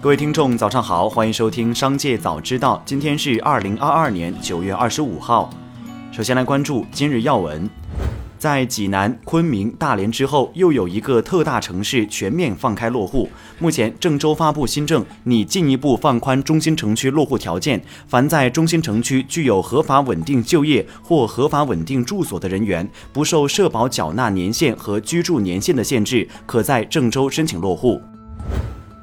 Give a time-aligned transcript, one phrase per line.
[0.00, 2.76] 各位听众，早上好，欢迎收听《商界早知道》。
[2.88, 5.50] 今天是二零二二年九月二十五号。
[6.12, 7.68] 首先来关注今日要闻，
[8.38, 13.28] 在济南、昆明、大连之后，又有一个特大城市全面放开落户。
[13.58, 17.82] 目前，郑州发布新政，拟进一步放宽中心城区落户条件。
[18.06, 28.00] 凡在中心城区具有合法稳定就业或合法稳定住所的人员，不受社保缴纳年限和居住年限的限制，可在郑州申请落户。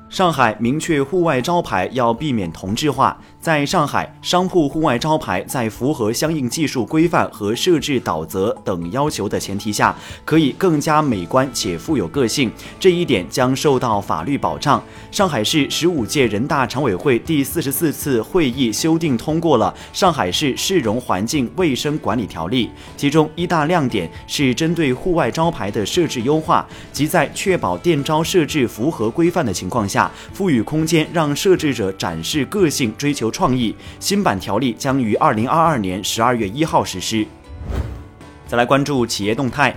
[0.10, 3.18] 上海明确户外招牌要避免同质化。
[3.40, 14.82] 在上海，商铺户外招牌在符合相应技术规范和设置导则等要求的前提下，可以更加美观且富有个性，这一点将受到法律保障。
[15.12, 29.95] 上海市十五届人大常委会第四十四次会议修订通过了《上海市市容环境卫生管理条例》，其中一大亮点是针对户外招牌的设置优化，即在确保店招设置符合规范的情况下，
[30.34, 33.26] 赋予空间让设置者展示个性，追求。
[33.36, 37.28] 创意新版条例将于二零二二年十二月一号实施。
[38.48, 39.76] 再来关注企业动态。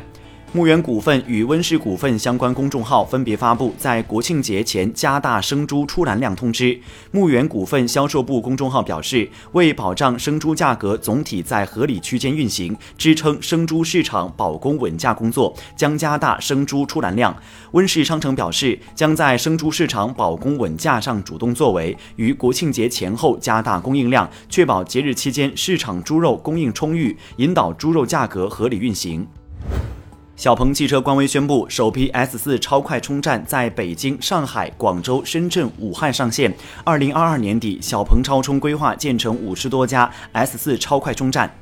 [0.51, 6.81] 牧原股份与温氏股份相关公众号分别发布在国庆节前加大生猪出栏量通知。
[7.11, 17.37] 牧原股份销售部公众号表示，为保障生猪价格总体在合理区间运行，支撑生猪市场保供稳价工作，将加大生猪出栏量。
[17.73, 29.29] 温氏商城表示，将在生猪市场保供稳价上主动作为，于国庆节前后加大供应量，确保节日期间市场猪肉供应充裕，引导猪肉价格合理运行。
[30.39, 36.55] 小鹏汽车官微宣布，首批 S 四超快充站在北京、上海、广州、深圳、武汉上线。
[36.85, 41.53] 二零二二年底，小鹏超充规划建成五十多家 S 四超快充站。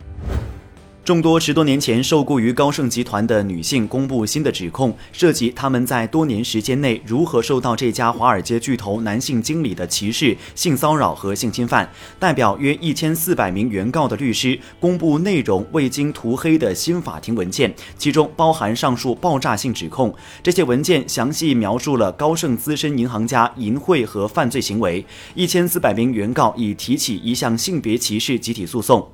[1.06, 11.88] 众多十多年前受雇于高盛集团的女性公布新的指控，涉及他们在多年时间内如何受到这家华尔街巨头男性经理的歧视、性骚扰和性侵犯。
[12.18, 20.12] 代表约一千四百名原告的律师公布内容未经涂黑的新法庭文件，其中包含上述爆炸性指控。
[20.42, 25.06] 这些文件详细描述了高盛资深银行家淫秽和犯罪行为。
[25.36, 29.08] 一千四百名原告已提起一项性别歧视集体诉讼。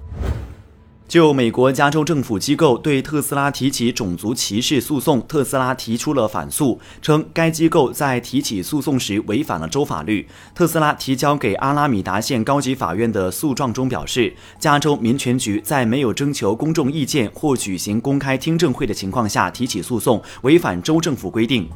[1.12, 10.26] 就美国加州政府机构对特斯拉提起种族歧视诉讼，特斯拉提出了反诉，称该机构在提起诉讼时违反了州法律。
[10.54, 21.68] 特斯拉提交给阿拉米达县高级法院的诉状中表示，加州民权局在没有征求公众意见或举行公开听证会的情况下提起诉讼，违反州政府规定。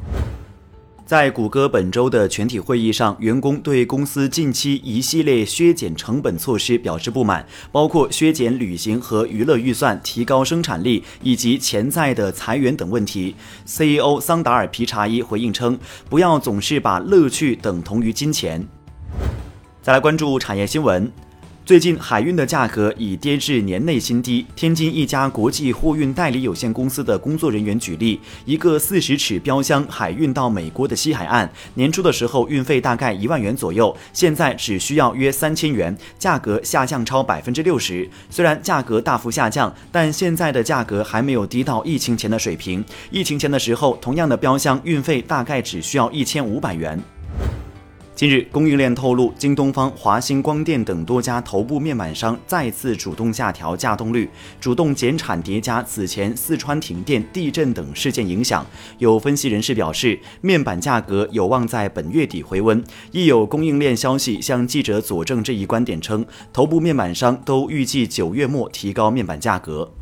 [1.07, 13.33] 在谷歌本周的全体会议上，员工对公司近期一系列削减成本措施表示不满，包括削减旅行和娱乐预算、提高生产力以及潜在的裁员等问题。
[13.63, 15.79] CEO 桑达尔皮查伊回应称
[16.11, 18.67] ：“不要总是把乐趣等同于金钱。”
[19.81, 21.09] 再来关注产业新闻。
[21.67, 24.45] 最近海运的价格已跌至年内新低。
[24.55, 38.09] 天津一家国际货运代理有限公司的工作人员举例，一个四十尺标箱海运到美国的西海岸，年初的时候运费大概一万元左右，现在只需要约三千元，价格下降超百分之六十。
[38.29, 42.81] 虽然价格大幅下降，但现在的价格还没有低到疫情前的水平。
[43.11, 46.97] 疫情前的时候，同样的标箱运费大概只需要一千五百元。
[48.17, 54.27] 近日，供应链透露，京东方、华星光电等多家头部面板商再次主动下调价动率，
[54.59, 58.65] 主动减产叠加此前四川停电、地震等事件影响。
[58.97, 62.83] 有分析人士表示，面板价格有望在本月底回温。
[63.11, 69.93] 亦有供应链消息向记者佐证这一观点，称头部面板商都预计九月末提高面板价格。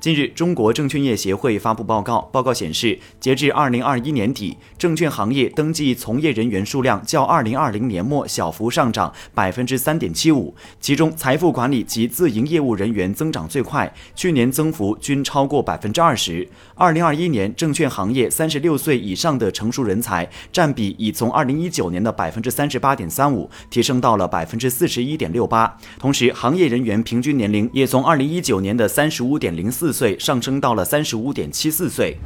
[0.00, 16.48] 近日，中国证券业协会发布报告，报告显示，截至二零二一年底，证券行业登记从业人员数量较二零二零年末小幅上涨百分之三点七五，其中财富管理及自营业务人员增长最快，去年增幅均超过百分之二十。
[16.76, 29.87] 二零二一年，证券行业三十六岁以上的成熟人才占比已从二零一九年的百分之三十八点三五提升到了百分之四十一点六八，同时，行业人员平均年龄也从二零一九年的三十五点零四。
[29.88, 32.18] 四岁上升到了三十五点七四岁。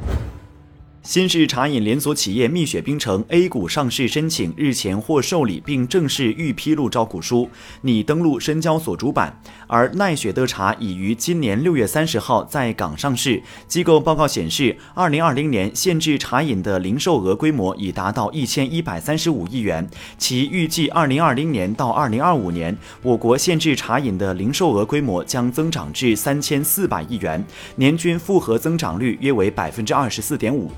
[1.03, 7.49] 新式茶饮连锁企业蜜雪冰城 A 股上市申请日前获受理并正式预披露招股书，
[7.81, 9.37] 拟登陆深交所主板。
[9.67, 13.43] 而奈雪的茶已于今年六月三十号在港上市。
[13.67, 19.85] 机构报告显示，二零二零年限制茶饮的零售额规模已达到一千一百三十五亿元，
[20.17, 27.45] 其预计二零二零年到二零二五年，我国限制茶饮的零售额规模将增长至三千四百亿元，
[27.75, 30.71] 年均复合增长率约为百分之二十四点五。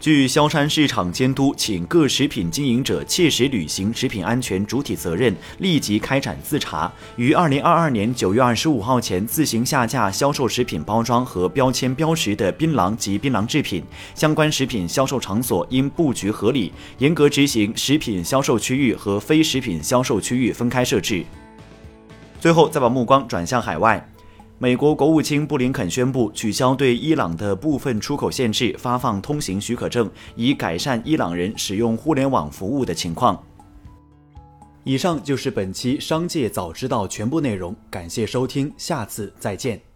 [0.00, 13.82] 据萧山市场监督，请各食品经营者切实履行食品安全主体责任，立即开展自查，于二零二二年九月二十五号前自行下架销售食品包装和标签标识的槟榔及槟榔制品。
[14.14, 21.24] 相关食品销售场所应布局合理，严格执行食品销售区域和非食品销售区域分开设置。
[22.40, 24.08] 最后，再把目光转向海外。
[24.60, 33.40] 美国国务卿布林肯宣布取消对伊朗的部分出口限制，发放通行许可证，以改善伊朗人使用互联网服务的情况。
[34.82, 39.87] 以上就是本期《商界早知道》全部内容，感谢收听，下次再见。